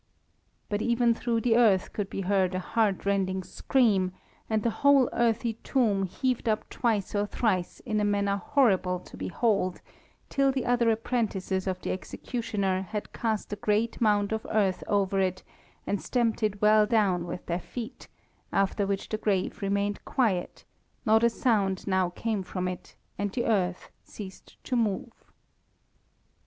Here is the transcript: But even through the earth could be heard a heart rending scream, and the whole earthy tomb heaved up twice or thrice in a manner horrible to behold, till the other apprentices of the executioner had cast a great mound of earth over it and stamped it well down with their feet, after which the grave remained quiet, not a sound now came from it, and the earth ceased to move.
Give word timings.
But 0.67 0.81
even 0.81 1.13
through 1.13 1.41
the 1.41 1.55
earth 1.55 1.93
could 1.93 2.09
be 2.09 2.21
heard 2.21 2.55
a 2.55 2.59
heart 2.59 3.05
rending 3.05 3.43
scream, 3.43 4.13
and 4.49 4.63
the 4.63 4.71
whole 4.81 5.07
earthy 5.13 5.53
tomb 5.63 6.07
heaved 6.07 6.49
up 6.49 6.67
twice 6.71 7.13
or 7.13 7.27
thrice 7.27 7.81
in 7.81 7.99
a 7.99 8.03
manner 8.03 8.37
horrible 8.37 8.99
to 9.01 9.15
behold, 9.15 9.79
till 10.27 10.51
the 10.51 10.65
other 10.65 10.89
apprentices 10.89 11.67
of 11.67 11.79
the 11.81 11.91
executioner 11.91 12.81
had 12.81 13.13
cast 13.13 13.53
a 13.53 13.55
great 13.55 14.01
mound 14.01 14.31
of 14.31 14.47
earth 14.49 14.83
over 14.87 15.19
it 15.19 15.43
and 15.85 16.01
stamped 16.01 16.41
it 16.41 16.63
well 16.63 16.87
down 16.87 17.27
with 17.27 17.45
their 17.45 17.59
feet, 17.59 18.07
after 18.51 18.87
which 18.87 19.07
the 19.09 19.19
grave 19.19 19.61
remained 19.61 20.03
quiet, 20.03 20.65
not 21.05 21.23
a 21.23 21.29
sound 21.29 21.85
now 21.85 22.09
came 22.09 22.41
from 22.41 22.67
it, 22.67 22.95
and 23.19 23.31
the 23.33 23.45
earth 23.45 23.91
ceased 24.03 24.57
to 24.63 24.75
move. 24.75 25.31